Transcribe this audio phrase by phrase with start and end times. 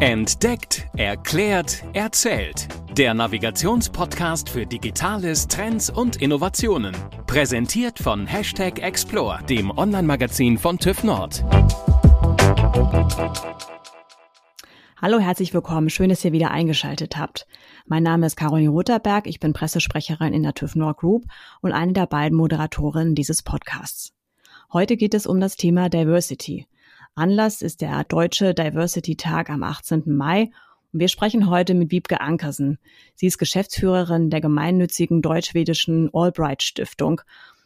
[0.00, 2.68] Entdeckt, erklärt, erzählt.
[2.96, 6.94] Der Navigationspodcast für Digitales, Trends und Innovationen.
[7.26, 11.44] Präsentiert von Hashtag Explore, dem Online-Magazin von TÜV Nord.
[15.02, 15.90] Hallo, herzlich willkommen.
[15.90, 17.48] Schön, dass ihr wieder eingeschaltet habt.
[17.84, 19.26] Mein Name ist Caroline Rotherberg.
[19.26, 21.24] Ich bin Pressesprecherin in der TÜV Nord Group
[21.60, 24.12] und eine der beiden Moderatorinnen dieses Podcasts.
[24.72, 26.68] Heute geht es um das Thema Diversity.
[27.18, 30.04] Anlass ist der Deutsche Diversity Tag am 18.
[30.06, 30.52] Mai
[30.92, 32.78] und wir sprechen heute mit Wiebke Ankersen.
[33.16, 37.20] Sie ist Geschäftsführerin der gemeinnützigen deutsch-schwedischen Albright Stiftung.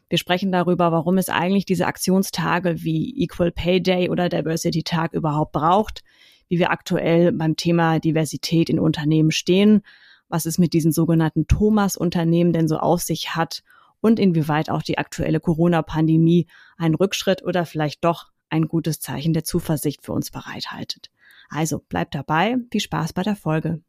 [0.08, 5.12] Wir sprechen darüber, warum es eigentlich diese Aktionstage wie Equal Pay Day oder Diversity Tag
[5.12, 6.02] überhaupt braucht,
[6.48, 9.82] wie wir aktuell beim Thema Diversität in Unternehmen stehen,
[10.30, 13.62] was es mit diesen sogenannten Thomas-Unternehmen denn so auf sich hat
[14.00, 16.46] und inwieweit auch die aktuelle Corona-Pandemie
[16.78, 21.10] einen Rückschritt oder vielleicht doch ein gutes Zeichen der Zuversicht für uns bereithaltet.
[21.48, 23.80] Also bleibt dabei, viel Spaß bei der Folge.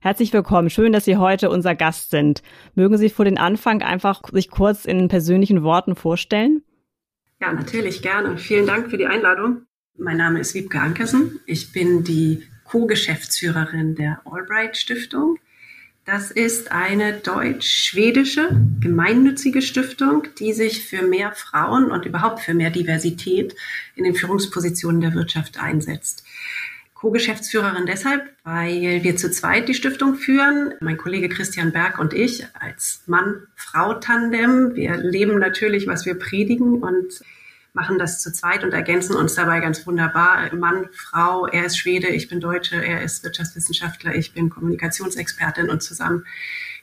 [0.00, 2.42] Herzlich willkommen, schön, dass Sie heute unser Gast sind.
[2.74, 6.62] Mögen Sie vor den Anfang einfach sich kurz in persönlichen Worten vorstellen?
[7.40, 8.38] Ja, natürlich, gerne.
[8.38, 9.62] Vielen Dank für die Einladung.
[9.98, 11.40] Mein Name ist Wiebke Ankersen.
[11.46, 15.38] Ich bin die Co-Geschäftsführerin der Albright Stiftung.
[16.06, 22.70] Das ist eine deutsch-schwedische gemeinnützige Stiftung, die sich für mehr Frauen und überhaupt für mehr
[22.70, 23.56] Diversität
[23.96, 26.24] in den Führungspositionen der Wirtschaft einsetzt.
[26.94, 30.74] Co-Geschäftsführerin deshalb, weil wir zu zweit die Stiftung führen.
[30.78, 34.76] Mein Kollege Christian Berg und ich als Mann-Frau-Tandem.
[34.76, 37.20] Wir leben natürlich, was wir predigen und
[37.76, 40.52] machen das zu zweit und ergänzen uns dabei ganz wunderbar.
[40.54, 45.82] Mann, Frau, er ist Schwede, ich bin Deutsche, er ist Wirtschaftswissenschaftler, ich bin Kommunikationsexpertin und
[45.82, 46.24] zusammen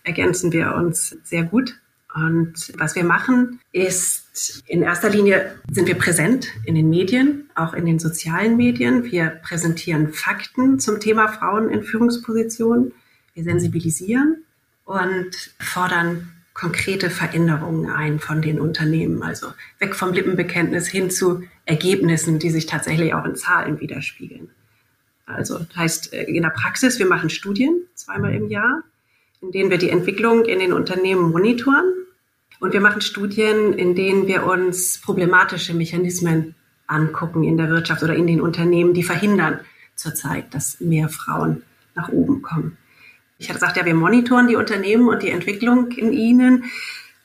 [0.03, 1.79] ergänzen wir uns sehr gut.
[2.13, 7.73] Und was wir machen, ist in erster Linie sind wir präsent in den Medien, auch
[7.73, 9.03] in den sozialen Medien.
[9.05, 12.91] Wir präsentieren Fakten zum Thema Frauen in Führungspositionen.
[13.33, 14.43] Wir sensibilisieren
[14.85, 19.23] und fordern konkrete Veränderungen ein von den Unternehmen.
[19.23, 19.47] Also
[19.79, 24.49] weg vom Lippenbekenntnis hin zu Ergebnissen, die sich tatsächlich auch in Zahlen widerspiegeln.
[25.25, 28.83] Also das heißt äh, in der Praxis, wir machen Studien zweimal im Jahr,
[29.41, 31.91] in denen wir die Entwicklung in den Unternehmen monitoren.
[32.59, 36.55] Und wir machen Studien, in denen wir uns problematische Mechanismen
[36.87, 39.59] angucken in der Wirtschaft oder in den Unternehmen, die verhindern
[39.95, 41.63] zurzeit, dass mehr Frauen
[41.95, 42.77] nach oben kommen.
[43.43, 46.63] Ich hatte gesagt, ja, wir monitoren die Unternehmen und die Entwicklung in ihnen.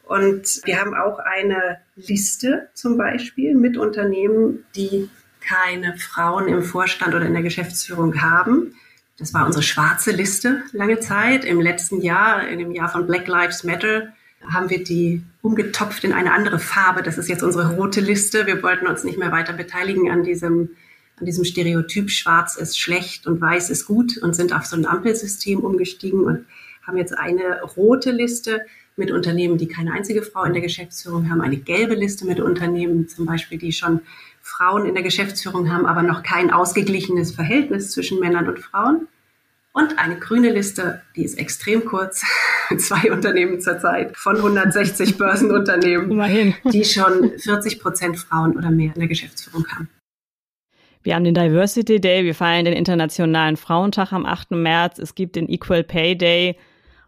[0.04, 5.08] Und wir haben auch eine Liste zum Beispiel mit Unternehmen, die
[5.40, 8.74] keine Frauen im Vorstand oder in der Geschäftsführung haben.
[9.16, 11.44] Das war unsere schwarze Liste lange Zeit.
[11.44, 14.08] Im letzten Jahr, in dem Jahr von Black Lives Matter,
[14.52, 17.04] haben wir die umgetopft in eine andere Farbe.
[17.04, 18.48] Das ist jetzt unsere rote Liste.
[18.48, 20.70] Wir wollten uns nicht mehr weiter beteiligen an diesem
[21.20, 24.86] an diesem Stereotyp, schwarz ist schlecht und weiß ist gut und sind auf so ein
[24.86, 26.46] Ampelsystem umgestiegen und
[26.86, 28.62] haben jetzt eine rote Liste
[28.96, 33.08] mit Unternehmen, die keine einzige Frau in der Geschäftsführung haben, eine gelbe Liste mit Unternehmen
[33.08, 34.00] zum Beispiel, die schon
[34.42, 39.06] Frauen in der Geschäftsführung haben, aber noch kein ausgeglichenes Verhältnis zwischen Männern und Frauen.
[39.72, 42.24] Und eine grüne Liste, die ist extrem kurz,
[42.78, 46.54] zwei Unternehmen zurzeit von 160 Börsenunternehmen, Immerhin.
[46.72, 49.88] die schon 40 Prozent Frauen oder mehr in der Geschäftsführung haben.
[51.02, 54.52] Wir haben den Diversity Day, wir feiern den Internationalen Frauentag am 8.
[54.52, 56.58] März, es gibt den Equal Pay Day.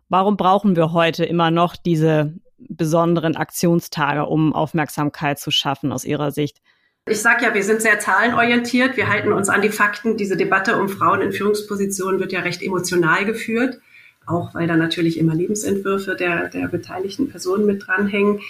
[0.09, 6.31] Warum brauchen wir heute immer noch diese besonderen Aktionstage, um Aufmerksamkeit zu schaffen aus Ihrer
[6.31, 6.61] Sicht?
[7.09, 8.97] Ich sage ja, wir sind sehr zahlenorientiert.
[8.97, 10.17] Wir halten uns an die Fakten.
[10.17, 13.81] Diese Debatte um Frauen in Führungspositionen wird ja recht emotional geführt,
[14.27, 18.41] auch weil da natürlich immer Lebensentwürfe der, der beteiligten Personen mit dranhängen.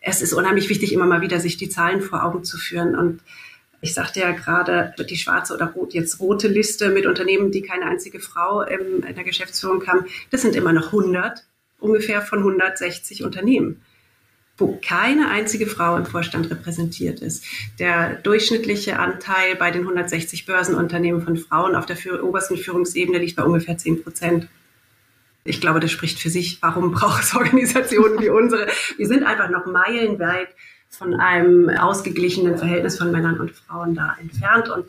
[0.00, 2.94] Es ist unheimlich wichtig, immer mal wieder sich die Zahlen vor Augen zu führen.
[2.94, 3.20] Und
[3.80, 7.86] ich sagte ja gerade, die schwarze oder rot, jetzt rote Liste mit Unternehmen, die keine
[7.86, 11.44] einzige Frau in der Geschäftsführung haben, das sind immer noch 100,
[11.78, 13.82] ungefähr von 160 Unternehmen
[14.58, 17.44] wo keine einzige Frau im Vorstand repräsentiert ist.
[17.78, 23.42] Der durchschnittliche Anteil bei den 160 Börsenunternehmen von Frauen auf der obersten Führungsebene liegt bei
[23.42, 24.48] ungefähr 10 Prozent.
[25.44, 26.58] Ich glaube, das spricht für sich.
[26.62, 28.66] Warum braucht es Organisationen wie unsere?
[28.96, 30.48] Wir sind einfach noch meilenweit
[30.90, 34.68] von einem ausgeglichenen Verhältnis von Männern und Frauen da entfernt.
[34.68, 34.86] Und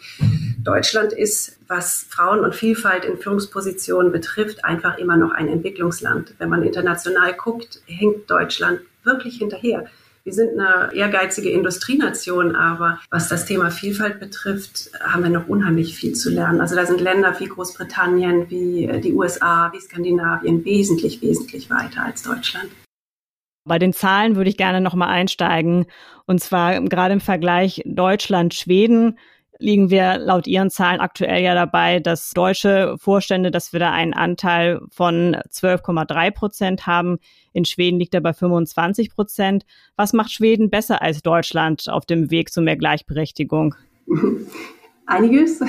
[0.64, 6.34] Deutschland ist, was Frauen und Vielfalt in Führungspositionen betrifft, einfach immer noch ein Entwicklungsland.
[6.38, 9.88] Wenn man international guckt, hängt Deutschland wirklich hinterher.
[10.24, 15.96] Wir sind eine ehrgeizige Industrienation, aber was das Thema Vielfalt betrifft, haben wir noch unheimlich
[15.96, 16.60] viel zu lernen.
[16.60, 22.24] Also da sind Länder wie Großbritannien, wie die USA, wie Skandinavien wesentlich, wesentlich weiter als
[22.24, 22.68] Deutschland.
[23.68, 25.86] Bei den Zahlen würde ich gerne nochmal einsteigen.
[26.26, 29.18] Und zwar gerade im Vergleich Deutschland-Schweden
[29.60, 34.14] liegen wir laut Ihren Zahlen aktuell ja dabei, dass deutsche Vorstände, dass wir da einen
[34.14, 37.18] Anteil von 12,3 Prozent haben.
[37.54, 39.66] In Schweden liegt er bei 25 Prozent.
[39.96, 43.76] Was macht Schweden besser als Deutschland auf dem Weg zu mehr Gleichberechtigung?
[45.08, 45.62] Einiges.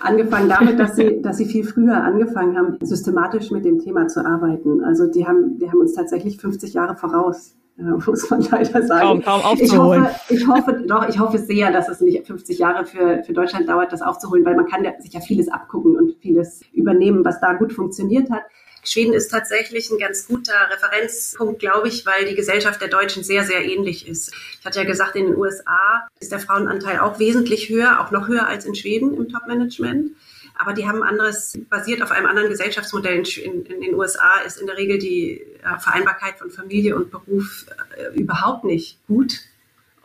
[0.00, 4.24] Angefangen damit, dass sie, dass sie viel früher angefangen haben, systematisch mit dem Thema zu
[4.24, 4.82] arbeiten.
[4.84, 7.58] Also die haben, die haben uns tatsächlich 50 Jahre voraus
[8.06, 9.22] muss man leider sagen.
[9.22, 10.06] Kaum, kaum aufzuholen.
[10.06, 13.32] Ich hoffe, ich hoffe, doch, ich hoffe sehr, dass es nicht 50 Jahre für, für
[13.32, 17.40] Deutschland dauert, das aufzuholen, weil man kann sich ja vieles abgucken und vieles übernehmen, was
[17.40, 18.42] da gut funktioniert hat.
[18.90, 23.44] Schweden ist tatsächlich ein ganz guter Referenzpunkt, glaube ich, weil die Gesellschaft der Deutschen sehr,
[23.44, 24.32] sehr ähnlich ist.
[24.58, 28.28] Ich hatte ja gesagt, in den USA ist der Frauenanteil auch wesentlich höher, auch noch
[28.28, 30.12] höher als in Schweden im Top-Management.
[30.58, 33.22] Aber die haben anderes, basiert auf einem anderen Gesellschaftsmodell.
[33.44, 37.66] In, in den USA ist in der Regel die äh, Vereinbarkeit von Familie und Beruf
[37.96, 39.40] äh, überhaupt nicht gut.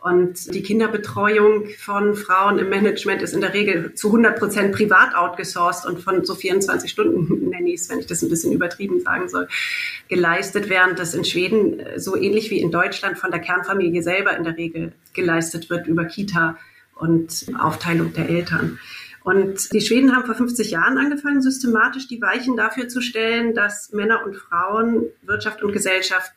[0.04, 5.14] Und die Kinderbetreuung von Frauen im Management ist in der Regel zu 100 Prozent privat
[5.14, 9.48] outgesourced und von so 24 Stunden Nannies, wenn ich das ein bisschen übertrieben sagen soll,
[10.10, 14.36] geleistet, während das in Schweden äh, so ähnlich wie in Deutschland von der Kernfamilie selber
[14.36, 16.58] in der Regel geleistet wird über Kita
[16.96, 18.78] und Aufteilung der Eltern.
[19.22, 23.90] Und die Schweden haben vor 50 Jahren angefangen, systematisch die Weichen dafür zu stellen, dass
[23.94, 26.34] Männer und Frauen Wirtschaft und Gesellschaft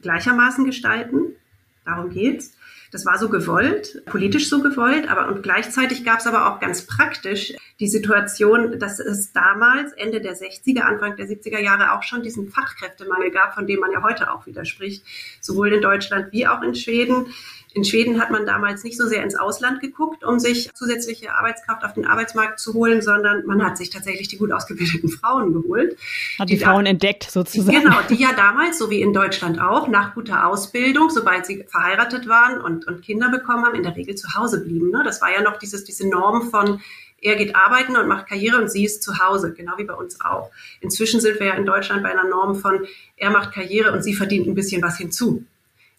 [0.00, 1.36] gleichermaßen gestalten.
[1.84, 2.54] Darum geht's.
[2.92, 6.86] Das war so gewollt, politisch so gewollt, aber und gleichzeitig gab es aber auch ganz
[6.86, 12.22] praktisch die Situation, dass es damals, Ende der 60er, Anfang der 70er Jahre auch schon
[12.22, 15.04] diesen Fachkräftemangel gab, von dem man ja heute auch widerspricht,
[15.40, 17.28] sowohl in Deutschland wie auch in Schweden.
[17.74, 21.84] In Schweden hat man damals nicht so sehr ins Ausland geguckt, um sich zusätzliche Arbeitskraft
[21.84, 25.96] auf den Arbeitsmarkt zu holen, sondern man hat sich tatsächlich die gut ausgebildeten Frauen geholt.
[26.38, 27.82] Hat die, die Frauen da, entdeckt sozusagen.
[27.82, 32.28] Genau, die ja damals, so wie in Deutschland auch, nach guter Ausbildung, sobald sie verheiratet
[32.28, 34.90] waren und, und Kinder bekommen haben, in der Regel zu Hause blieben.
[34.90, 35.02] Ne?
[35.04, 36.80] Das war ja noch dieses, diese Norm von,
[37.22, 40.20] er geht arbeiten und macht Karriere und sie ist zu Hause, genau wie bei uns
[40.20, 40.50] auch.
[40.80, 42.86] Inzwischen sind wir ja in Deutschland bei einer Norm von,
[43.16, 45.44] er macht Karriere und sie verdient ein bisschen was hinzu.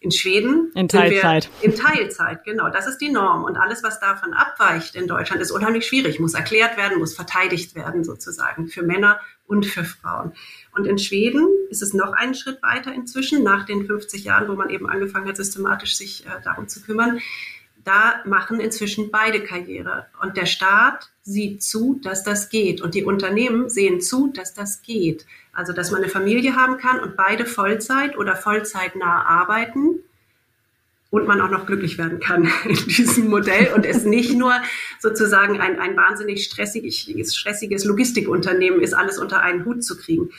[0.03, 1.49] In Schweden in Teilzeit.
[1.61, 2.69] in Teilzeit, genau.
[2.69, 3.45] Das ist die Norm.
[3.45, 7.73] Und alles, was davon abweicht in Deutschland, ist unheimlich schwierig, muss erklärt werden, muss verteidigt
[7.73, 10.33] werden sozusagen für Männer und für Frauen.
[10.75, 14.55] Und in Schweden ist es noch einen Schritt weiter inzwischen, nach den 50 Jahren, wo
[14.55, 17.19] man eben angefangen hat, systematisch sich äh, darum zu kümmern.
[17.83, 20.07] Da machen inzwischen beide Karriere.
[20.21, 22.81] Und der Staat sieht zu, dass das geht.
[22.81, 25.25] Und die Unternehmen sehen zu, dass das geht.
[25.51, 29.99] Also, dass man eine Familie haben kann und beide Vollzeit oder vollzeitnah arbeiten
[31.13, 34.53] und man auch noch glücklich werden kann in diesem Modell und es nicht nur
[34.99, 40.31] sozusagen ein, ein wahnsinnig stressiges, stressiges Logistikunternehmen ist, alles unter einen Hut zu kriegen.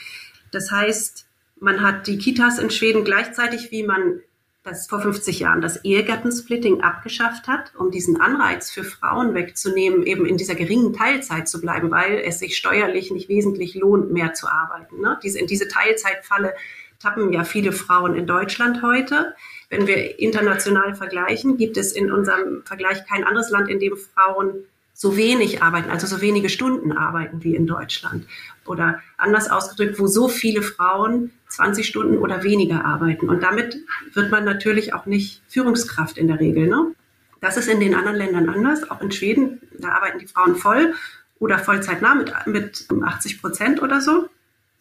[0.51, 1.27] Das heißt,
[1.61, 4.19] man hat die Kitas in Schweden gleichzeitig, wie man
[4.65, 10.25] das vor 50 Jahren das Ehegattensplitting abgeschafft hat, um diesen Anreiz für Frauen wegzunehmen, eben
[10.25, 14.47] in dieser geringen Teilzeit zu bleiben, weil es sich steuerlich nicht wesentlich lohnt, mehr zu
[14.47, 14.99] arbeiten.
[15.01, 15.19] Ne?
[15.21, 16.55] Diese, in diese Teilzeitfalle
[16.99, 19.35] tappen ja viele Frauen in Deutschland heute.
[19.69, 24.65] Wenn wir international vergleichen, gibt es in unserem Vergleich kein anderes Land, in dem Frauen
[24.93, 28.25] so wenig arbeiten, also so wenige Stunden arbeiten wie in Deutschland.
[28.65, 33.29] Oder anders ausgedrückt, wo so viele Frauen 20 Stunden oder weniger arbeiten.
[33.29, 33.77] Und damit
[34.13, 36.67] wird man natürlich auch nicht Führungskraft in der Regel.
[36.67, 36.93] Ne?
[37.41, 38.89] Das ist in den anderen Ländern anders.
[38.89, 40.93] Auch in Schweden, da arbeiten die Frauen voll
[41.39, 44.29] oder vollzeitnah mit, mit 80 Prozent oder so.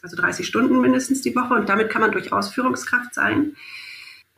[0.03, 1.55] Also 30 Stunden mindestens die Woche.
[1.55, 3.57] Und damit kann man durchaus Führungskraft sein.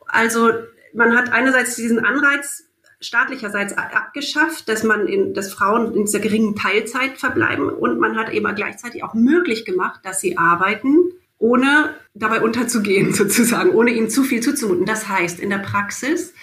[0.07, 0.51] Also
[0.93, 2.66] man hat einerseits diesen Anreiz,
[2.99, 8.31] staatlicherseits abgeschafft, dass man in, dass Frauen in dieser geringen Teilzeit verbleiben und man hat
[8.31, 14.23] eben gleichzeitig auch möglich gemacht, dass sie arbeiten, ohne dabei unterzugehen sozusagen, ohne ihnen zu
[14.23, 14.85] viel zuzumuten.
[14.85, 16.33] Das heißt, in der Praxis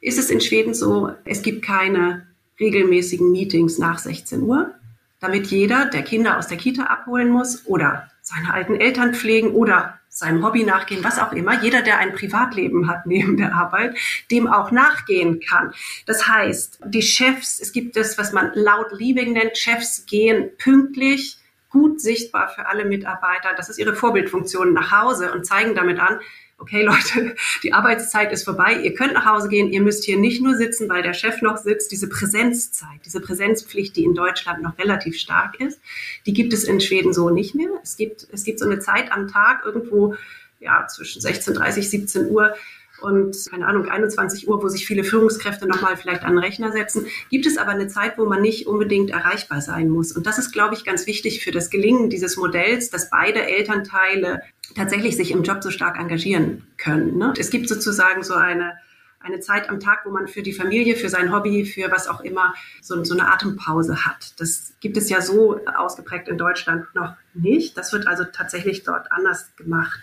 [0.00, 2.26] ist es in Schweden so, es gibt keine
[2.58, 4.74] regelmäßigen Meetings nach 16 Uhr,
[5.20, 10.00] damit jeder, der Kinder aus der Kita abholen muss oder seine alten Eltern pflegen oder
[10.12, 13.96] seinem Hobby nachgehen, was auch immer, jeder, der ein Privatleben hat neben der Arbeit,
[14.30, 15.72] dem auch nachgehen kann.
[16.06, 21.38] Das heißt, die Chefs, es gibt das, was man laut Leaving nennt, Chefs gehen pünktlich,
[21.70, 23.54] gut sichtbar für alle Mitarbeiter.
[23.56, 26.20] Das ist ihre Vorbildfunktion nach Hause und zeigen damit an,
[26.62, 30.40] okay Leute, die Arbeitszeit ist vorbei, ihr könnt nach Hause gehen, ihr müsst hier nicht
[30.42, 31.92] nur sitzen, weil der Chef noch sitzt.
[31.92, 35.80] Diese Präsenzzeit, diese Präsenzpflicht, die in Deutschland noch relativ stark ist,
[36.24, 37.70] die gibt es in Schweden so nicht mehr.
[37.82, 40.14] Es gibt, es gibt so eine Zeit am Tag irgendwo
[40.60, 42.54] ja, zwischen 16.30, 17 Uhr,
[43.02, 47.06] und keine Ahnung, 21 Uhr, wo sich viele Führungskräfte nochmal vielleicht an den Rechner setzen,
[47.30, 50.12] gibt es aber eine Zeit, wo man nicht unbedingt erreichbar sein muss.
[50.12, 54.42] Und das ist, glaube ich, ganz wichtig für das Gelingen dieses Modells, dass beide Elternteile
[54.74, 57.18] tatsächlich sich im Job so stark engagieren können.
[57.18, 57.32] Ne?
[57.38, 58.74] Es gibt sozusagen so eine,
[59.20, 62.20] eine Zeit am Tag, wo man für die Familie, für sein Hobby, für was auch
[62.20, 64.34] immer so, so eine Atempause hat.
[64.38, 67.76] Das gibt es ja so ausgeprägt in Deutschland noch nicht.
[67.76, 70.00] Das wird also tatsächlich dort anders gemacht.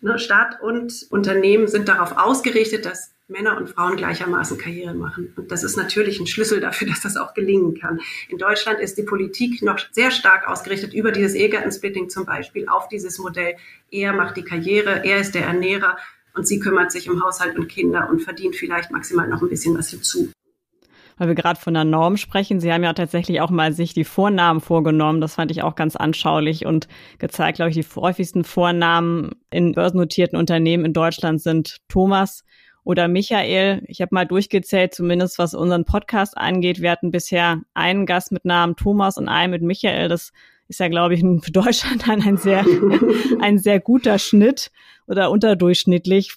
[0.00, 0.18] Ne?
[0.18, 5.32] Staat und Unternehmen sind darauf ausgerichtet, dass Männer und Frauen gleichermaßen Karriere machen.
[5.36, 8.00] Und das ist natürlich ein Schlüssel dafür, dass das auch gelingen kann.
[8.28, 12.88] In Deutschland ist die Politik noch sehr stark ausgerichtet über dieses Ehegattensplitting zum Beispiel auf
[12.88, 13.56] dieses Modell.
[13.90, 15.96] Er macht die Karriere, er ist der Ernährer
[16.34, 19.76] und sie kümmert sich um Haushalt und Kinder und verdient vielleicht maximal noch ein bisschen
[19.76, 20.30] was hinzu
[21.22, 22.58] weil wir gerade von der Norm sprechen.
[22.58, 25.20] Sie haben ja tatsächlich auch mal sich die Vornamen vorgenommen.
[25.20, 30.36] Das fand ich auch ganz anschaulich und gezeigt, glaube ich, die häufigsten Vornamen in börsennotierten
[30.36, 32.42] Unternehmen in Deutschland sind Thomas,
[32.84, 33.82] oder Michael.
[33.86, 36.80] Ich habe mal durchgezählt, zumindest was unseren Podcast angeht.
[36.80, 40.08] Wir hatten bisher einen Gast mit Namen Thomas und einen mit Michael.
[40.08, 40.32] Das
[40.68, 42.64] ist ja, glaube ich, für Deutschland ein sehr,
[43.40, 44.72] ein sehr guter Schnitt
[45.06, 46.36] oder unterdurchschnittlich.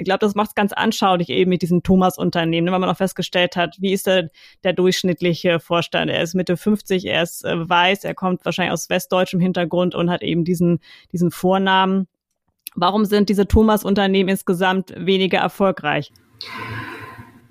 [0.00, 3.56] Ich glaube, das macht es ganz anschaulich eben mit diesem Thomas-Unternehmen, weil man auch festgestellt
[3.56, 4.30] hat, wie ist der,
[4.62, 6.08] der durchschnittliche Vorstand?
[6.10, 10.08] Er ist Mitte 50, er ist äh, weiß, er kommt wahrscheinlich aus westdeutschem Hintergrund und
[10.08, 10.78] hat eben diesen,
[11.10, 12.06] diesen Vornamen.
[12.80, 16.12] Warum sind diese Thomas-Unternehmen insgesamt weniger erfolgreich?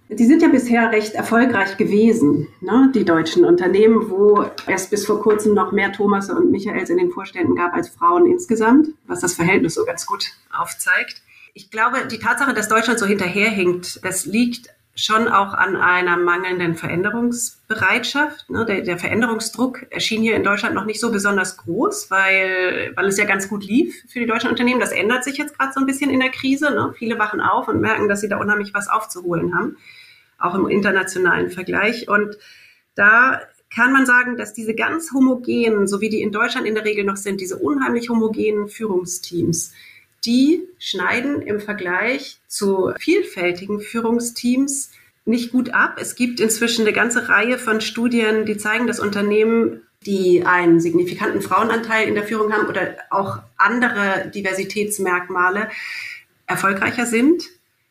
[0.09, 2.89] Die sind ja bisher recht erfolgreich gewesen, ne?
[2.95, 7.11] die deutschen Unternehmen, wo es bis vor kurzem noch mehr Thomas und Michaels in den
[7.11, 11.21] Vorständen gab als Frauen insgesamt, was das Verhältnis so ganz gut aufzeigt.
[11.53, 16.75] Ich glaube, die Tatsache, dass Deutschland so hinterherhinkt, das liegt schon auch an einer mangelnden
[16.75, 18.49] Veränderungsbereitschaft.
[18.49, 18.65] Ne?
[18.65, 23.17] Der, der, Veränderungsdruck erschien hier in Deutschland noch nicht so besonders groß, weil, weil es
[23.17, 24.79] ja ganz gut lief für die deutschen Unternehmen.
[24.79, 26.71] Das ändert sich jetzt gerade so ein bisschen in der Krise.
[26.71, 26.95] Ne?
[26.97, 29.77] Viele wachen auf und merken, dass sie da unheimlich was aufzuholen haben,
[30.39, 32.09] auch im internationalen Vergleich.
[32.09, 32.35] Und
[32.95, 36.85] da kann man sagen, dass diese ganz homogenen, so wie die in Deutschland in der
[36.85, 39.73] Regel noch sind, diese unheimlich homogenen Führungsteams,
[40.27, 44.91] die schneiden im Vergleich zu vielfältigen Führungsteams
[45.25, 45.97] nicht gut ab.
[45.99, 51.41] Es gibt inzwischen eine ganze Reihe von Studien, die zeigen, dass Unternehmen, die einen signifikanten
[51.41, 55.69] Frauenanteil in der Führung haben oder auch andere Diversitätsmerkmale,
[56.45, 57.43] erfolgreicher sind.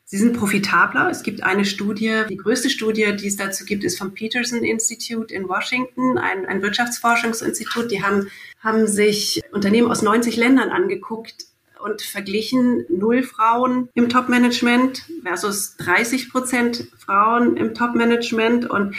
[0.05, 1.11] Sie sind profitabler.
[1.11, 5.35] Es gibt eine Studie, die größte Studie, die es dazu gibt, ist vom Peterson Institute
[5.35, 7.90] in Washington, ein, ein Wirtschaftsforschungsinstitut.
[7.90, 11.47] Die haben, haben sich Unternehmen aus 90 Ländern angeguckt,
[11.87, 18.97] und verglichen null Frauen im Top-Management versus 30 Prozent Frauen im Top-Management und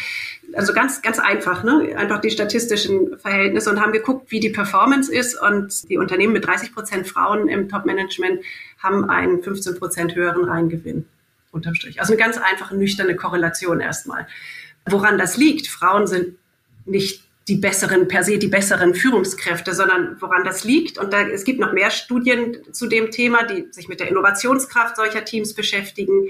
[0.53, 1.93] also ganz, ganz einfach, ne?
[1.97, 6.47] einfach die statistischen Verhältnisse und haben geguckt, wie die Performance ist und die Unternehmen mit
[6.47, 8.41] 30 Prozent Frauen im Top-Management
[8.79, 11.05] haben einen 15 Prozent höheren Reingewinn
[11.51, 11.99] unterm Strich.
[11.99, 14.27] Also eine ganz einfache, nüchterne Korrelation erstmal.
[14.85, 15.67] Woran das liegt?
[15.67, 16.37] Frauen sind
[16.85, 20.97] nicht die besseren, per se die besseren Führungskräfte, sondern woran das liegt.
[20.97, 24.97] Und da, es gibt noch mehr Studien zu dem Thema, die sich mit der Innovationskraft
[24.97, 26.27] solcher Teams beschäftigen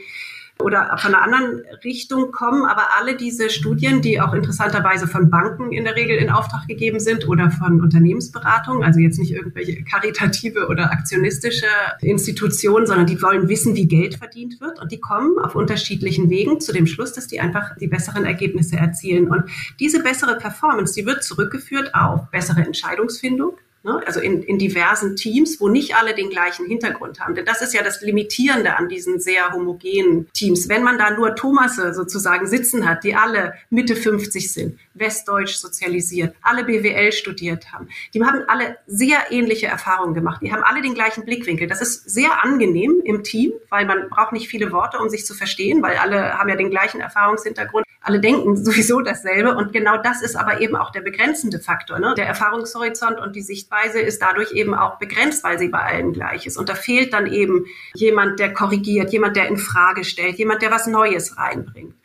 [0.60, 2.66] oder von einer anderen Richtung kommen.
[2.66, 7.00] Aber alle diese Studien, die auch interessanterweise von Banken in der Regel in Auftrag gegeben
[7.00, 11.68] sind oder von Unternehmensberatungen, also jetzt nicht irgendwelche karitative oder aktionistische
[12.02, 14.80] Institutionen, sondern die wollen wissen, wie Geld verdient wird.
[14.80, 18.78] Und die kommen auf unterschiedlichen Wegen zu dem Schluss, dass die einfach die besseren Ergebnisse
[18.78, 19.28] erzielen.
[19.28, 19.44] Und
[19.80, 24.04] diese bessere Performance, die wird zurückgeführt auf bessere Entscheidungsfindung, Ne?
[24.06, 27.36] Also in, in diversen Teams, wo nicht alle den gleichen Hintergrund haben.
[27.36, 30.68] Denn das ist ja das Limitierende an diesen sehr homogenen Teams.
[30.68, 36.36] Wenn man da nur Thomasse sozusagen sitzen hat, die alle Mitte 50 sind, westdeutsch sozialisiert,
[36.42, 40.42] alle BWL studiert haben, die haben alle sehr ähnliche Erfahrungen gemacht.
[40.42, 41.70] Die haben alle den gleichen Blickwinkel.
[41.70, 45.34] Das ist sehr angenehm im Team, weil man braucht nicht viele Worte, um sich zu
[45.34, 47.86] verstehen, weil alle haben ja den gleichen Erfahrungshintergrund.
[48.08, 49.54] Alle denken sowieso dasselbe.
[49.54, 52.00] Und genau das ist aber eben auch der begrenzende Faktor.
[52.00, 52.14] Ne?
[52.16, 56.46] Der Erfahrungshorizont und die Sichtweise ist dadurch eben auch begrenzt, weil sie bei allen gleich
[56.46, 56.56] ist.
[56.56, 60.72] Und da fehlt dann eben jemand, der korrigiert, jemand, der in Frage stellt, jemand, der
[60.72, 61.96] was Neues reinbringt.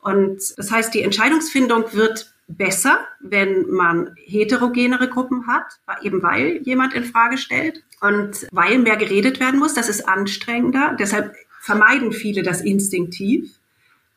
[0.00, 6.92] Und das heißt, die Entscheidungsfindung wird besser, wenn man heterogenere Gruppen hat, eben weil jemand
[6.94, 9.74] in Frage stellt und weil mehr geredet werden muss.
[9.74, 10.96] Das ist anstrengender.
[10.98, 13.52] Deshalb vermeiden viele das instinktiv.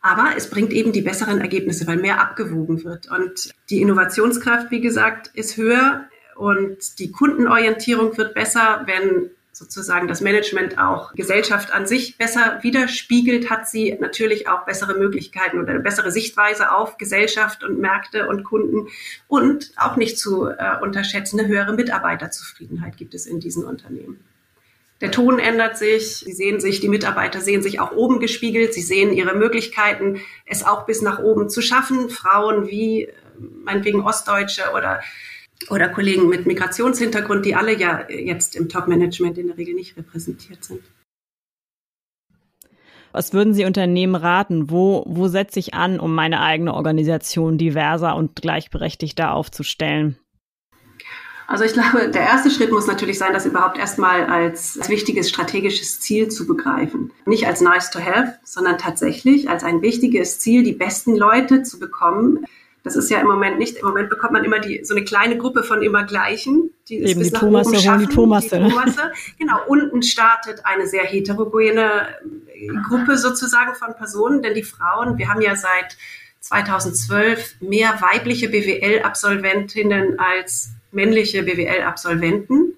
[0.06, 3.10] Aber es bringt eben die besseren Ergebnisse, weil mehr abgewogen wird.
[3.10, 10.22] Und die Innovationskraft, wie gesagt, ist höher und die Kundenorientierung wird besser, wenn sozusagen das
[10.22, 15.80] Management auch Gesellschaft an sich besser widerspiegelt, hat sie natürlich auch bessere Möglichkeiten oder eine
[15.80, 18.90] bessere Sichtweise auf Gesellschaft und Märkte und Kunden
[19.28, 24.20] und auch nicht zu äh, unterschätzen, eine höhere Mitarbeiterzufriedenheit gibt es in diesen Unternehmen.
[25.02, 28.82] Der Ton ändert sich, sie sehen sich, die Mitarbeiter sehen sich auch oben gespiegelt, sie
[28.82, 32.10] sehen ihre Möglichkeiten, es auch bis nach oben zu schaffen.
[32.10, 35.02] Frauen wie äh, meinetwegen Ostdeutsche oder
[35.70, 40.64] oder Kollegen mit Migrationshintergrund, die alle ja jetzt im Top-Management in der Regel nicht repräsentiert
[40.64, 40.82] sind.
[43.12, 44.70] Was würden Sie Unternehmen raten?
[44.70, 50.18] Wo, wo setze ich an, um meine eigene Organisation diverser und gleichberechtigter aufzustellen?
[51.48, 56.00] Also ich glaube, der erste Schritt muss natürlich sein, das überhaupt erstmal als wichtiges strategisches
[56.00, 57.12] Ziel zu begreifen.
[57.25, 61.80] Nicht als nice to have, sondern tatsächlich als ein wichtiges Ziel, die besten Leute zu
[61.80, 62.46] bekommen,
[62.86, 63.78] das ist ja im Moment nicht.
[63.78, 67.10] Im Moment bekommt man immer die, so eine kleine Gruppe von immer Gleichen, die es
[67.10, 68.08] Eben bis die nach Thomasse oben schaffen.
[68.08, 68.60] Die Thomasse.
[68.60, 69.12] Die Thomasse.
[69.40, 69.58] Genau.
[69.66, 72.08] Unten startet eine sehr heterogene
[72.88, 75.98] Gruppe sozusagen von Personen, denn die Frauen, wir haben ja seit
[76.42, 82.74] 2012 mehr weibliche BWL-Absolventinnen als männliche BWL-Absolventen.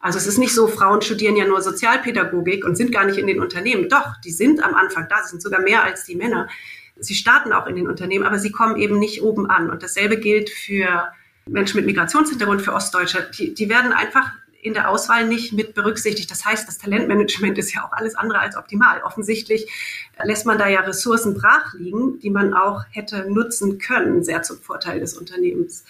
[0.00, 3.26] Also es ist nicht so, Frauen studieren ja nur Sozialpädagogik und sind gar nicht in
[3.26, 3.88] den Unternehmen.
[3.88, 6.48] Doch, die sind am Anfang da, sie sind sogar mehr als die Männer
[7.00, 9.70] sie starten auch in den Unternehmen, aber sie kommen eben nicht oben an.
[9.70, 11.12] Und dasselbe gilt für
[11.46, 13.30] Menschen mit Migrationshintergrund, für Ostdeutsche.
[13.38, 16.30] Die, die werden einfach in der Auswahl nicht mit berücksichtigt.
[16.30, 19.02] Das heißt, das Talentmanagement ist ja auch alles andere als optimal.
[19.02, 19.70] Offensichtlich
[20.24, 24.58] lässt man da ja Ressourcen brach liegen, die man auch hätte nutzen können, sehr zum
[24.58, 25.84] Vorteil des Unternehmens.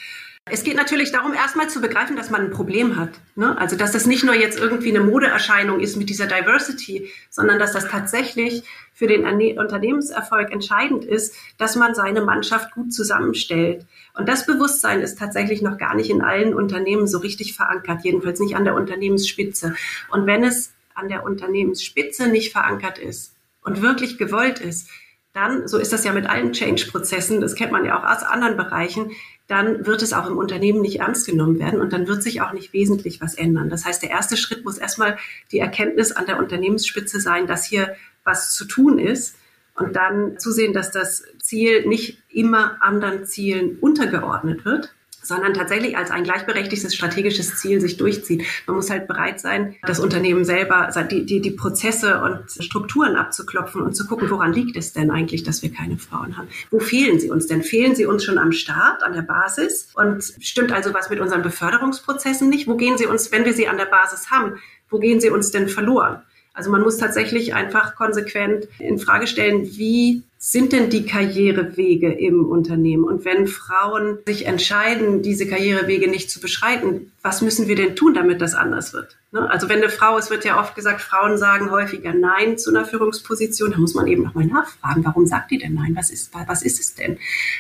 [0.51, 3.11] Es geht natürlich darum, erstmal zu begreifen, dass man ein Problem hat.
[3.37, 3.57] Ne?
[3.59, 7.73] Also, dass das nicht nur jetzt irgendwie eine Modeerscheinung ist mit dieser Diversity, sondern dass
[7.73, 8.63] das tatsächlich
[8.95, 9.25] für den
[9.59, 13.87] Unternehmenserfolg entscheidend ist, dass man seine Mannschaft gut zusammenstellt.
[14.15, 18.41] Und das Bewusstsein ist tatsächlich noch gar nicht in allen Unternehmen so richtig verankert, jedenfalls
[18.41, 19.75] nicht an der Unternehmensspitze.
[20.11, 23.38] Und wenn es an der Unternehmensspitze nicht verankert ist
[23.69, 24.89] und wirklich gewollt ist,
[25.35, 28.57] dann, so ist das ja mit allen Change-Prozessen, das kennt man ja auch aus anderen
[28.57, 29.13] Bereichen,
[29.47, 32.53] dann wird es auch im Unternehmen nicht ernst genommen werden und dann wird sich auch
[32.53, 33.71] nicht wesentlich was ändern.
[33.71, 35.17] Das heißt, der erste Schritt muss erstmal
[35.53, 37.95] die Erkenntnis an der Unternehmensspitze sein, dass hier
[38.25, 39.37] was zu tun ist
[39.75, 44.95] und dann zusehen, dass das Ziel nicht immer anderen Zielen untergeordnet wird,
[45.29, 48.45] sondern tatsächlich als ein gleichberechtigtes strategisches Ziel sich durchzieht.
[48.67, 53.83] Man muss halt bereit sein, das Unternehmen selber, die, die, die Prozesse und Strukturen abzuklopfen
[53.83, 56.49] und zu gucken, woran liegt es denn eigentlich, dass wir keine Frauen haben?
[56.71, 57.63] Wo fehlen sie uns denn?
[57.63, 59.91] Fehlen sie uns schon am Start, an der Basis?
[59.95, 62.67] Und stimmt also was mit unseren Beförderungsprozessen nicht?
[62.67, 65.51] Wo gehen sie uns, wenn wir sie an der Basis haben, wo gehen sie uns
[65.51, 66.23] denn verloren?
[66.59, 72.45] Also man muss tatsächlich einfach konsequent in Frage stellen, wie sind denn die Karrierewege im
[72.47, 73.05] Unternehmen?
[73.05, 78.13] Und wenn Frauen sich entscheiden, diese Karrierewege nicht zu beschreiten, was müssen wir denn tun,
[78.13, 79.17] damit das anders wird?
[79.31, 79.49] Ne?
[79.49, 82.85] Also wenn eine Frau, es wird ja oft gesagt, Frauen sagen häufiger Nein zu einer
[82.85, 85.95] Führungsposition, da muss man eben nochmal nachfragen, warum sagt die denn Nein?
[85.95, 87.19] Was ist, was ist es denn?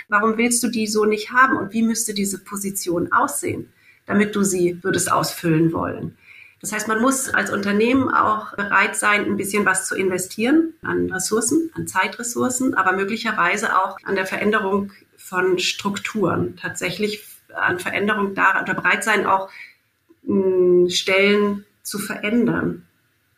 [0.08, 1.56] Warum willst du die so nicht haben?
[1.56, 3.72] Und wie müsste diese Position aussehen,
[4.06, 6.16] damit du sie würdest ausfüllen wollen?
[6.60, 11.12] Das heißt, man muss als Unternehmen auch bereit sein, ein bisschen was zu investieren an
[11.12, 18.60] Ressourcen, an Zeitressourcen, aber möglicherweise auch an der Veränderung von Strukturen, tatsächlich an Veränderung da
[18.62, 19.50] oder bereit sein, auch
[20.26, 22.84] hm, Stellen zu verändern.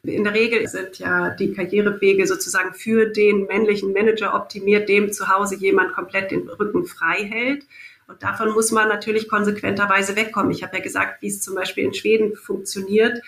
[0.03, 5.29] In der Regel sind ja die Karrierewege sozusagen für den männlichen Manager optimiert, dem zu
[5.29, 7.65] Hause jemand komplett den Rücken frei hält.
[8.11, 10.51] Und davon muss man natürlich konsequenterweise wegkommen.
[10.51, 13.23] Ich habe ja gesagt, wie es zum Beispiel in Schweden funktioniert.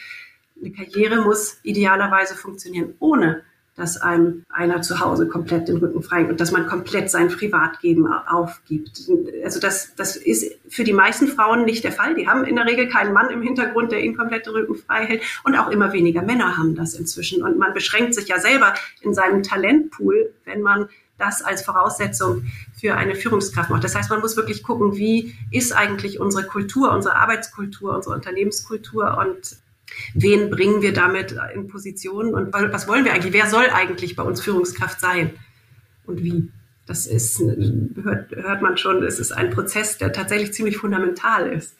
[0.61, 3.43] Eine Karriere muss idealerweise funktionieren, ohne
[3.77, 8.07] dass einem einer zu Hause komplett den Rücken frei und dass man komplett sein Privatleben
[8.07, 9.09] aufgibt.
[9.45, 12.15] Also das, das ist für die meisten Frauen nicht der Fall.
[12.15, 15.07] Die haben in der Regel keinen Mann im Hintergrund, der ihnen komplett den Rücken frei
[15.07, 15.23] hält.
[15.45, 17.43] Und auch immer weniger Männer haben das inzwischen.
[17.43, 20.89] Und man beschränkt sich ja selber in seinem Talentpool, wenn man
[21.23, 22.45] das als Voraussetzung
[22.79, 23.85] für eine Führungskraft macht.
[23.85, 29.17] Das heißt, man muss wirklich gucken, wie ist eigentlich unsere Kultur, unsere Arbeitskultur, unsere Unternehmenskultur
[29.19, 29.57] und
[30.15, 33.33] wen bringen wir damit in Positionen und was wollen wir eigentlich?
[33.33, 35.31] Wer soll eigentlich bei uns Führungskraft sein
[36.07, 36.51] und wie?
[36.87, 41.77] Das ist, hört, hört man schon, es ist ein Prozess, der tatsächlich ziemlich fundamental ist.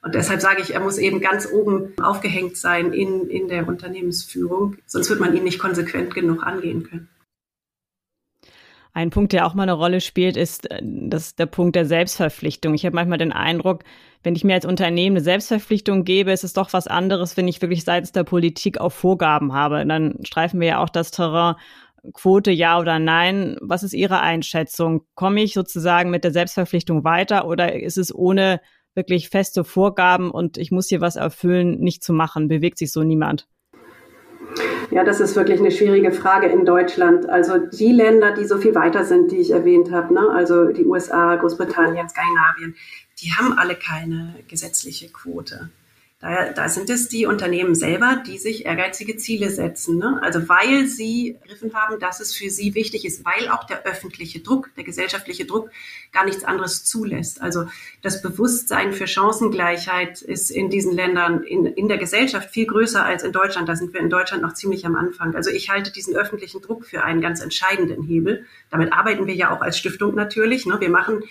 [0.00, 4.76] Und deshalb sage ich, er muss eben ganz oben aufgehängt sein in, in der Unternehmensführung,
[4.86, 7.08] sonst wird man ihn nicht konsequent genug angehen können.
[8.96, 12.72] Ein Punkt, der auch mal eine Rolle spielt, ist äh, das, der Punkt der Selbstverpflichtung.
[12.72, 13.84] Ich habe manchmal den Eindruck,
[14.22, 17.60] wenn ich mir als Unternehmen eine Selbstverpflichtung gebe, ist es doch was anderes, wenn ich
[17.60, 19.84] wirklich seitens der Politik auch Vorgaben habe.
[19.84, 21.56] Dann streifen wir ja auch das Terrain
[22.14, 23.58] Quote ja oder nein.
[23.60, 25.02] Was ist Ihre Einschätzung?
[25.14, 28.62] Komme ich sozusagen mit der Selbstverpflichtung weiter oder ist es ohne
[28.94, 32.48] wirklich feste Vorgaben und ich muss hier was erfüllen, nicht zu machen?
[32.48, 33.46] Bewegt sich so niemand?
[34.90, 37.28] Ja, das ist wirklich eine schwierige Frage in Deutschland.
[37.28, 40.30] Also die Länder, die so viel weiter sind, die ich erwähnt habe, ne?
[40.30, 42.76] also die USA, Großbritannien, Skandinavien,
[43.20, 45.70] die haben alle keine gesetzliche Quote.
[46.26, 49.98] Da, da sind es die Unternehmen selber, die sich ehrgeizige Ziele setzen.
[49.98, 50.18] Ne?
[50.22, 54.40] Also weil sie begriffen haben, dass es für sie wichtig ist, weil auch der öffentliche
[54.40, 55.70] Druck, der gesellschaftliche Druck
[56.12, 57.40] gar nichts anderes zulässt.
[57.40, 57.66] Also
[58.02, 63.22] das Bewusstsein für Chancengleichheit ist in diesen Ländern in, in der Gesellschaft viel größer als
[63.22, 63.68] in Deutschland.
[63.68, 65.36] Da sind wir in Deutschland noch ziemlich am Anfang.
[65.36, 68.46] Also ich halte diesen öffentlichen Druck für einen ganz entscheidenden Hebel.
[68.70, 70.66] Damit arbeiten wir ja auch als Stiftung natürlich.
[70.66, 70.80] Ne?
[70.80, 71.22] Wir machen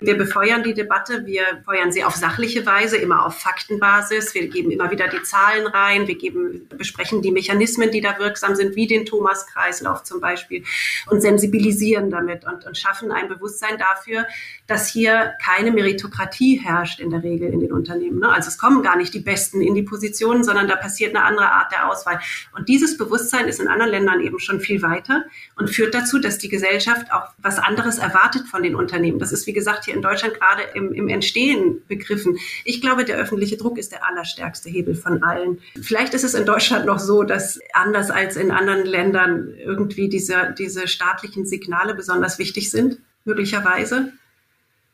[0.00, 4.32] wir befeuern die Debatte, wir feuern sie auf sachliche Weise, immer auf Faktenbasis.
[4.32, 8.54] Wir geben immer wieder die Zahlen rein, wir geben, besprechen die Mechanismen, die da wirksam
[8.54, 10.62] sind, wie den Thomas-Kreislauf zum Beispiel,
[11.08, 14.24] und sensibilisieren damit und, und schaffen ein Bewusstsein dafür,
[14.68, 18.20] dass hier keine Meritokratie herrscht in der Regel in den Unternehmen.
[18.20, 18.28] Ne?
[18.28, 21.50] Also es kommen gar nicht die Besten in die Positionen, sondern da passiert eine andere
[21.50, 22.20] Art der Auswahl.
[22.54, 25.24] Und dieses Bewusstsein ist in anderen Ländern eben schon viel weiter
[25.56, 29.18] und führt dazu, dass die Gesellschaft auch was anderes erwartet von den Unternehmen.
[29.18, 32.38] Das ist, wie gesagt, hier in Deutschland gerade im, im Entstehen begriffen.
[32.64, 35.60] Ich glaube, der öffentliche Druck ist der allerstärkste Hebel von allen.
[35.80, 40.54] Vielleicht ist es in Deutschland noch so, dass anders als in anderen Ländern irgendwie diese,
[40.56, 44.12] diese staatlichen Signale besonders wichtig sind, möglicherweise.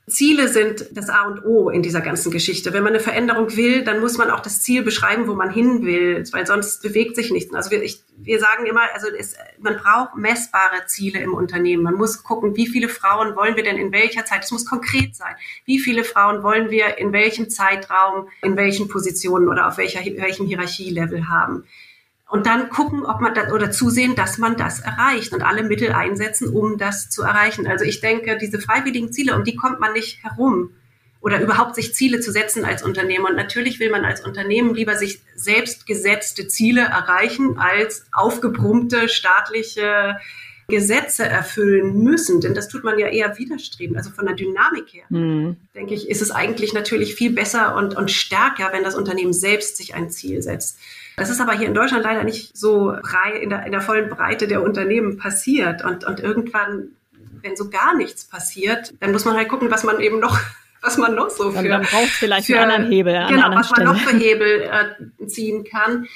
[0.07, 2.75] Ziele sind das A und O in dieser ganzen Geschichte.
[2.75, 5.87] Wenn man eine Veränderung will, dann muss man auch das Ziel beschreiben, wo man hin
[5.87, 7.55] will, weil sonst bewegt sich nichts.
[7.55, 11.83] Also wir, ich, wir sagen immer, also es, man braucht messbare Ziele im Unternehmen.
[11.83, 14.45] Man muss gucken, wie viele Frauen wollen wir denn in welcher Zeit.
[14.45, 15.35] Es muss konkret sein.
[15.65, 20.47] Wie viele Frauen wollen wir in welchem Zeitraum, in welchen Positionen oder auf welcher, welchem
[20.47, 21.65] Hierarchielevel haben
[22.35, 25.93] und dann gucken, ob man das oder zusehen, dass man das erreicht und alle Mittel
[25.93, 27.69] einsetzen, um das zu erreichen.
[27.69, 30.71] Also ich denke, diese freiwilligen Ziele, um die kommt man nicht herum
[31.21, 33.29] oder überhaupt sich Ziele zu setzen als Unternehmer.
[33.29, 40.17] Und natürlich will man als Unternehmen lieber sich selbst gesetzte Ziele erreichen als aufgebrummte staatliche
[40.67, 43.97] Gesetze erfüllen müssen, denn das tut man ja eher widerstreben.
[43.97, 45.57] Also von der Dynamik her, mhm.
[45.73, 49.77] denke ich, ist es eigentlich natürlich viel besser und, und stärker, wenn das Unternehmen selbst
[49.77, 50.81] sich ein Ziel setzt.
[51.17, 52.93] Das ist aber hier in Deutschland leider nicht so
[53.41, 55.85] in der, in der vollen Breite der Unternehmen passiert.
[55.85, 56.89] Und, und irgendwann,
[57.43, 60.39] wenn so gar nichts passiert, dann muss man halt gucken, was man eben noch
[60.83, 61.57] was man noch so für.
[61.57, 63.15] Dann, dann braucht vielleicht für, einen anderen Hebel.
[63.15, 63.87] An genau, was Stelle.
[63.87, 66.07] man noch für Hebel äh, ziehen kann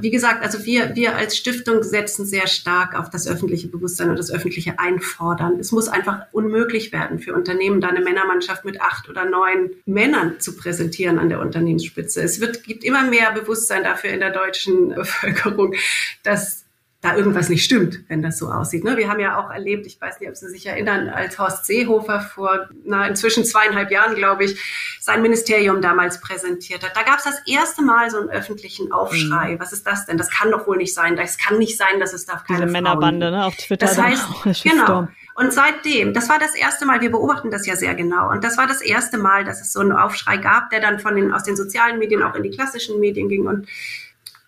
[0.00, 4.18] wie gesagt, also wir, wir als Stiftung setzen sehr stark auf das öffentliche Bewusstsein und
[4.18, 5.58] das öffentliche Einfordern.
[5.58, 10.40] Es muss einfach unmöglich werden für Unternehmen, da eine Männermannschaft mit acht oder neun Männern
[10.40, 12.22] zu präsentieren an der Unternehmensspitze.
[12.22, 15.74] Es wird, gibt immer mehr Bewusstsein dafür in der deutschen Bevölkerung,
[16.22, 16.63] dass
[17.04, 18.82] da irgendwas nicht stimmt, wenn das so aussieht.
[18.82, 18.96] Ne?
[18.96, 22.20] Wir haben ja auch erlebt, ich weiß nicht, ob Sie sich erinnern, als Horst Seehofer
[22.20, 24.58] vor na, inzwischen zweieinhalb Jahren, glaube ich,
[25.00, 26.96] sein Ministerium damals präsentiert hat.
[26.96, 29.50] Da gab es das erste Mal so einen öffentlichen Aufschrei.
[29.50, 29.60] Mhm.
[29.60, 30.16] Was ist das denn?
[30.16, 31.14] Das kann doch wohl nicht sein.
[31.14, 33.84] Das kann nicht sein, dass es darf keine Diese Männerbande ne, auf Twitter.
[33.84, 34.24] Das heißt,
[34.62, 35.06] genau.
[35.34, 38.56] Und seitdem, das war das erste Mal, wir beobachten das ja sehr genau, und das
[38.56, 41.42] war das erste Mal, dass es so einen Aufschrei gab, der dann von den, aus
[41.42, 43.46] den sozialen Medien auch in die klassischen Medien ging.
[43.48, 43.66] Und,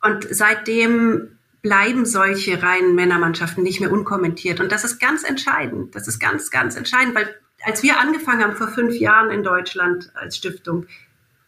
[0.01, 4.61] und seitdem bleiben solche reinen Männermannschaften nicht mehr unkommentiert.
[4.61, 5.95] Und das ist ganz entscheidend.
[5.95, 10.12] Das ist ganz, ganz entscheidend, weil als wir angefangen haben vor fünf Jahren in Deutschland
[10.14, 10.87] als Stiftung,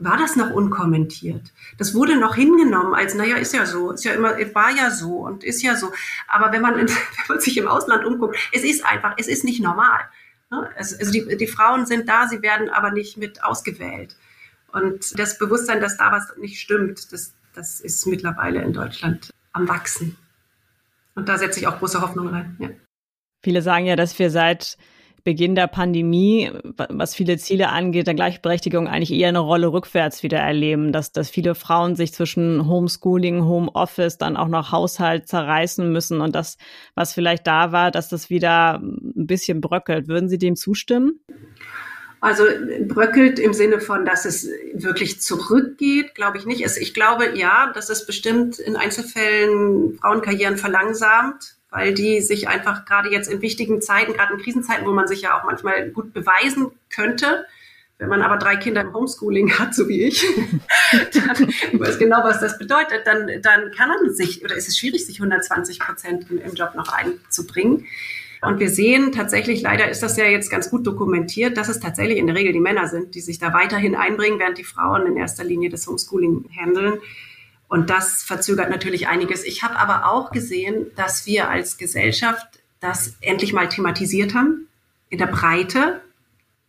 [0.01, 1.53] war das noch unkommentiert.
[1.77, 5.27] Das wurde noch hingenommen als, naja, ist ja so, ist ja immer, war ja so
[5.27, 5.93] und ist ja so.
[6.29, 6.89] Aber wenn man, wenn
[7.29, 10.01] man sich im Ausland umguckt, es ist einfach, es ist nicht normal.
[10.51, 10.69] Ne?
[10.77, 14.17] Also die, die Frauen sind da, sie werden aber nicht mit ausgewählt.
[14.73, 19.69] Und das Bewusstsein, dass da was nicht stimmt, das, das ist mittlerweile in Deutschland am
[19.69, 20.17] Wachsen.
[21.15, 22.57] Und da setze ich auch große Hoffnung rein.
[22.61, 22.69] Ja.
[23.43, 24.79] Viele sagen ja, dass wir seit
[25.25, 26.51] Beginn der Pandemie,
[26.89, 31.29] was viele Ziele angeht, der Gleichberechtigung eigentlich eher eine Rolle rückwärts wieder erleben, dass, dass
[31.29, 36.57] viele Frauen sich zwischen Homeschooling, Homeoffice, dann auch noch Haushalt zerreißen müssen und das,
[36.95, 40.09] was vielleicht da war, dass das wieder ein bisschen bröckelt.
[40.09, 41.21] Würden Sie dem zustimmen?
[42.21, 42.45] Also
[42.87, 46.65] bröckelt im Sinne von, dass es wirklich zurückgeht, glaube ich nicht.
[46.79, 53.11] Ich glaube ja, dass es bestimmt in Einzelfällen Frauenkarrieren verlangsamt, weil die sich einfach gerade
[53.11, 56.73] jetzt in wichtigen Zeiten, gerade in Krisenzeiten, wo man sich ja auch manchmal gut beweisen
[56.91, 57.47] könnte,
[57.99, 60.25] wenn man aber drei Kinder im Homeschooling hat, so wie ich,
[61.13, 65.05] dann weiß genau, was das bedeutet, dann, dann kann man sich, oder ist es schwierig,
[65.05, 67.87] sich 120 Prozent im, im Job noch einzubringen.
[68.43, 72.19] Und wir sehen tatsächlich, leider ist das ja jetzt ganz gut dokumentiert, dass es tatsächlich
[72.19, 75.17] in der Regel die Männer sind, die sich da weiterhin einbringen, während die Frauen in
[75.17, 77.01] erster Linie das Homeschooling handeln.
[77.69, 79.45] Und das verzögert natürlich einiges.
[79.45, 82.47] Ich habe aber auch gesehen, dass wir als Gesellschaft
[82.81, 84.69] das endlich mal thematisiert haben,
[85.11, 86.01] in der Breite,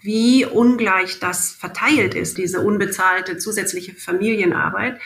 [0.02, 5.00] wie ungleich das verteilt ist, diese unbezahlte zusätzliche Familienarbeit.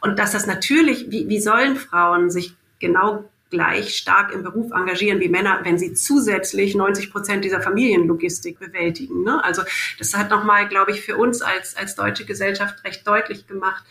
[0.00, 3.24] Und dass das natürlich, wie, wie sollen Frauen sich genau
[3.54, 9.22] gleich stark im Beruf engagieren wie Männer, wenn sie zusätzlich 90 Prozent dieser Familienlogistik bewältigen.
[9.22, 9.42] Ne?
[9.44, 9.62] Also
[9.98, 13.84] das hat nochmal, glaube ich, für uns als, als deutsche Gesellschaft recht deutlich gemacht,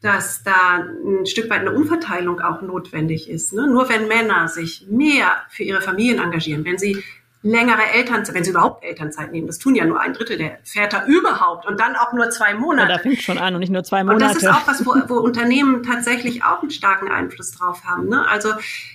[0.00, 3.52] dass da ein Stück weit eine Umverteilung auch notwendig ist.
[3.52, 3.66] Ne?
[3.66, 7.02] Nur wenn Männer sich mehr für ihre Familien engagieren, wenn sie
[7.42, 9.46] längere Elternzeit, wenn sie überhaupt Elternzeit nehmen.
[9.46, 12.90] Das tun ja nur ein Drittel der Väter überhaupt und dann auch nur zwei Monate.
[12.90, 14.24] Ja, da fängt schon an und nicht nur zwei Monate.
[14.24, 18.08] Und das ist auch was, wo, wo Unternehmen tatsächlich auch einen starken Einfluss drauf haben.
[18.08, 18.28] Ne?
[18.28, 18.50] Also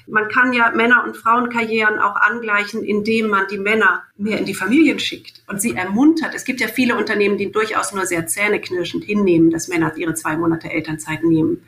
[0.07, 4.53] man kann ja Männer- und Frauenkarrieren auch angleichen, indem man die Männer mehr in die
[4.53, 6.35] Familien schickt und sie ermuntert.
[6.35, 10.37] Es gibt ja viele Unternehmen, die durchaus nur sehr zähneknirschend hinnehmen, dass Männer ihre zwei
[10.37, 11.63] Monate Elternzeit nehmen.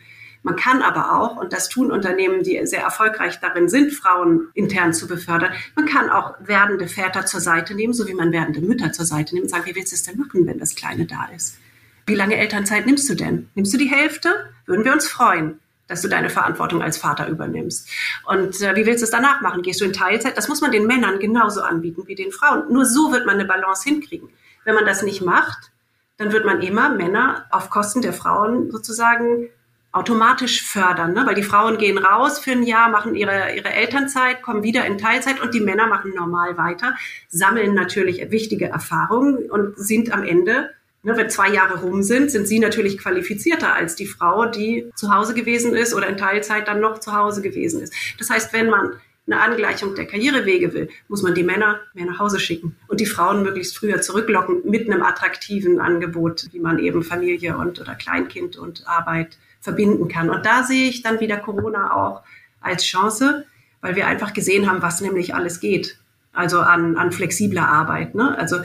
[0.47, 4.93] Man kann aber auch, und das tun Unternehmen, die sehr erfolgreich darin sind, Frauen intern
[4.93, 8.93] zu befördern, man kann auch werdende Väter zur Seite nehmen, so wie man werdende Mütter
[8.93, 11.27] zur Seite nimmt und sagen, wie willst du es denn machen, wenn das Kleine da
[11.36, 11.57] ist?
[12.05, 13.49] Wie lange Elternzeit nimmst du denn?
[13.55, 14.29] Nimmst du die Hälfte?
[14.65, 17.88] Würden wir uns freuen dass du deine Verantwortung als Vater übernimmst.
[18.25, 19.62] Und äh, wie willst du es danach machen?
[19.62, 20.36] Gehst du in Teilzeit?
[20.36, 22.63] Das muss man den Männern genauso anbieten wie den Frauen.
[22.69, 24.27] Nur so wird man eine Balance hinkriegen.
[24.65, 25.71] Wenn man das nicht macht,
[26.17, 29.47] dann wird man immer Männer auf Kosten der Frauen sozusagen
[29.91, 31.26] automatisch fördern, ne?
[31.26, 34.97] weil die Frauen gehen raus für ein Jahr, machen ihre, ihre Elternzeit, kommen wieder in
[34.97, 36.95] Teilzeit und die Männer machen normal weiter,
[37.30, 40.71] sammeln natürlich wichtige Erfahrungen und sind am Ende,
[41.04, 45.13] ne, wenn zwei Jahre rum sind, sind sie natürlich qualifizierter als die Frau, die zu
[45.13, 47.93] Hause gewesen ist oder in Teilzeit dann noch zu Hause gewesen ist.
[48.19, 48.93] Das heißt, wenn man
[49.26, 53.06] eine Angleichung der Karrierewege will, muss man die Männer mehr nach Hause schicken und die
[53.06, 58.58] Frauen möglichst früher zurücklocken mit einem attraktiven Angebot, wie man eben Familie und oder Kleinkind
[58.58, 60.29] und Arbeit verbinden kann.
[60.29, 62.23] Und da sehe ich dann wieder Corona auch
[62.61, 63.45] als Chance,
[63.81, 65.99] weil wir einfach gesehen haben, was nämlich alles geht.
[66.33, 68.13] Also an, an flexibler Arbeit.
[68.13, 68.37] Ne?
[68.37, 68.57] Also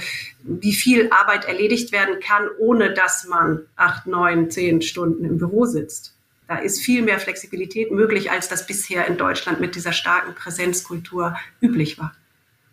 [0.42, 5.64] wie viel Arbeit erledigt werden kann, ohne dass man acht, neun, zehn Stunden im Büro
[5.64, 6.14] sitzt.
[6.48, 11.34] Da ist viel mehr Flexibilität möglich, als das bisher in Deutschland mit dieser starken Präsenzkultur
[11.62, 12.14] üblich war.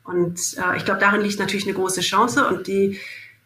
[0.04, 3.00] Und äh, ich glaube, darin liegt natürlich eine große Chance und die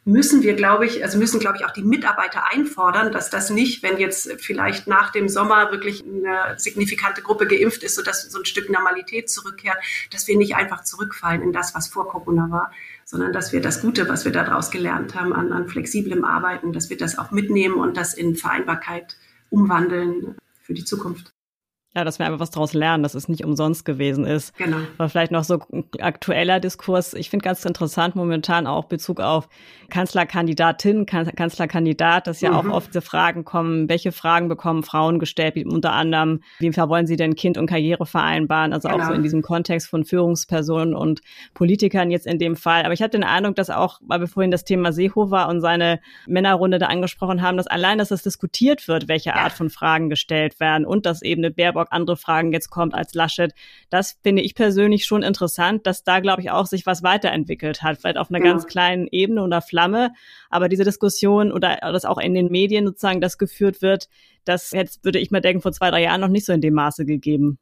[0.06, 3.84] müssen wir, glaube ich, also müssen, glaube ich, auch die Mitarbeiter einfordern, dass das nicht,
[3.84, 8.46] wenn jetzt vielleicht nach dem Sommer wirklich eine signifikante Gruppe geimpft ist, sodass so ein
[8.46, 9.78] Stück Normalität zurückkehrt,
[10.12, 12.72] dass wir nicht einfach zurückfallen in das, was vor Corona war,
[13.06, 16.90] sondern dass wir das Gute, was wir daraus gelernt haben an, an flexiblem Arbeiten, dass
[16.90, 19.16] wir das auch mitnehmen und das in Vereinbarkeit
[19.50, 21.34] umwandeln für die Zukunft.
[21.96, 24.58] Ja, dass wir einfach was daraus lernen, dass es nicht umsonst gewesen ist.
[24.58, 24.78] Genau.
[24.98, 25.60] Aber vielleicht noch so
[26.00, 27.14] aktueller Diskurs.
[27.14, 29.48] Ich finde ganz interessant momentan auch Bezug auf
[29.92, 32.72] Kanzlerkandidatin, Kanzlerkandidat, dass ja mhm.
[32.72, 37.16] auch oft diese Fragen kommen, welche Fragen bekommen Frauen gestellt, unter anderem, wie wollen sie
[37.16, 38.74] denn Kind und Karriere vereinbaren?
[38.74, 39.04] Also genau.
[39.04, 41.22] auch so in diesem Kontext von Führungspersonen und
[41.54, 42.86] Politikern jetzt in dem Fall.
[42.86, 46.00] Aber ich hatte den Eindruck, dass auch, weil wir vorhin das Thema Seehofer und seine
[46.26, 49.36] Männerrunde da angesprochen haben, dass allein, dass das diskutiert wird, welche ja.
[49.36, 52.94] Art von Fragen gestellt werden und dass eben eine Baerbock Baerbock andere Fragen jetzt kommt
[52.94, 53.54] als Laschet.
[53.90, 57.98] Das finde ich persönlich schon interessant, dass da, glaube ich, auch sich was weiterentwickelt hat,
[58.00, 58.52] vielleicht auf einer ja.
[58.52, 60.12] ganz kleinen Ebene oder Flamme.
[60.50, 64.10] Aber diese Diskussion oder das auch in den Medien sozusagen das geführt wird,
[64.46, 66.74] das jetzt würde ich mal denken, vor zwei, drei Jahren noch nicht so in dem
[66.74, 67.58] Maße gegeben.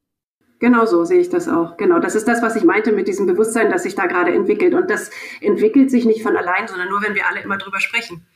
[0.60, 1.76] Genau so sehe ich das auch.
[1.78, 4.76] Genau, das ist das, was ich meinte mit diesem Bewusstsein, das sich da gerade entwickelt.
[4.76, 5.10] Und das
[5.42, 8.28] entwickelt sich nicht von allein, sondern nur, wenn wir alle immer drüber sprechen.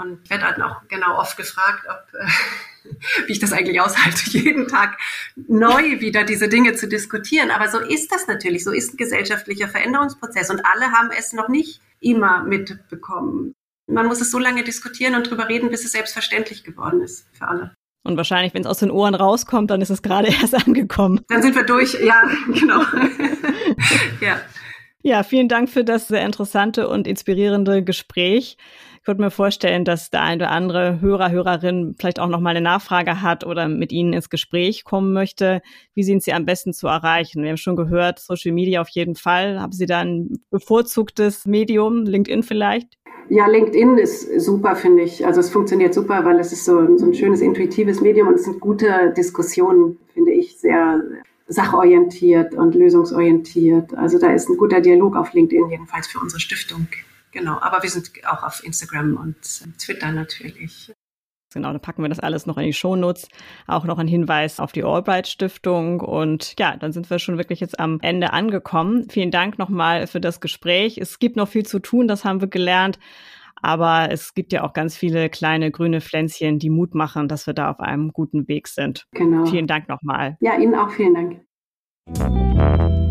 [0.00, 2.26] Und ich werde dann auch genau oft gefragt, ob, äh,
[3.26, 4.98] wie ich das eigentlich aushalte, jeden Tag
[5.36, 7.50] neu wieder diese Dinge zu diskutieren.
[7.50, 8.64] Aber so ist das natürlich.
[8.64, 10.50] So ist ein gesellschaftlicher Veränderungsprozess.
[10.50, 13.54] Und alle haben es noch nicht immer mitbekommen.
[13.86, 17.48] Man muss es so lange diskutieren und drüber reden, bis es selbstverständlich geworden ist für
[17.48, 17.74] alle.
[18.02, 21.20] Und wahrscheinlich, wenn es aus den Ohren rauskommt, dann ist es gerade erst angekommen.
[21.28, 22.82] Dann sind wir durch, ja, genau.
[24.20, 24.40] ja.
[25.02, 28.58] Ja, vielen Dank für das sehr interessante und inspirierende Gespräch.
[29.10, 32.60] Würde mir vorstellen, dass der eine oder andere Hörer, Hörerin vielleicht auch noch mal eine
[32.60, 35.62] Nachfrage hat oder mit Ihnen ins Gespräch kommen möchte.
[35.94, 37.42] Wie sind Sie am besten zu erreichen?
[37.42, 39.60] Wir haben schon gehört, Social Media auf jeden Fall.
[39.60, 42.98] Haben Sie da ein bevorzugtes Medium, LinkedIn vielleicht?
[43.30, 45.26] Ja, LinkedIn ist super, finde ich.
[45.26, 48.44] Also es funktioniert super, weil es ist so, so ein schönes, intuitives Medium und es
[48.44, 51.02] sind gute Diskussionen, finde ich, sehr
[51.48, 53.92] sachorientiert und lösungsorientiert.
[53.94, 56.86] Also da ist ein guter Dialog auf LinkedIn, jedenfalls für unsere Stiftung.
[57.32, 60.92] Genau, aber wir sind auch auf Instagram und Twitter natürlich.
[61.52, 63.28] Genau, dann packen wir das alles noch in die Shownotes.
[63.66, 66.00] Auch noch ein Hinweis auf die Albright Stiftung.
[66.00, 69.08] Und ja, dann sind wir schon wirklich jetzt am Ende angekommen.
[69.10, 70.98] Vielen Dank nochmal für das Gespräch.
[70.98, 73.00] Es gibt noch viel zu tun, das haben wir gelernt.
[73.62, 77.52] Aber es gibt ja auch ganz viele kleine grüne Pflänzchen, die Mut machen, dass wir
[77.52, 79.06] da auf einem guten Weg sind.
[79.12, 79.44] Genau.
[79.46, 80.38] Vielen Dank nochmal.
[80.40, 81.42] Ja, Ihnen auch vielen
[82.14, 83.10] Dank.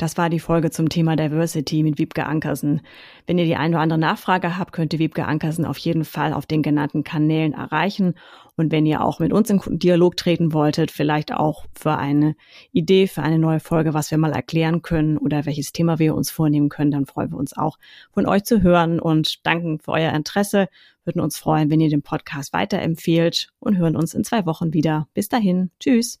[0.00, 2.80] Das war die Folge zum Thema Diversity mit Wiebke Ankersen.
[3.26, 6.32] Wenn ihr die eine oder andere Nachfrage habt, könnt ihr Wiebke Ankersen auf jeden Fall
[6.32, 8.14] auf den genannten Kanälen erreichen.
[8.56, 12.34] Und wenn ihr auch mit uns in Dialog treten wolltet, vielleicht auch für eine
[12.72, 16.30] Idee, für eine neue Folge, was wir mal erklären können oder welches Thema wir uns
[16.30, 17.76] vornehmen können, dann freuen wir uns auch
[18.10, 20.68] von euch zu hören und danken für euer Interesse.
[21.04, 25.08] Würden uns freuen, wenn ihr den Podcast weiterempfehlt und hören uns in zwei Wochen wieder.
[25.12, 25.70] Bis dahin.
[25.78, 26.20] Tschüss.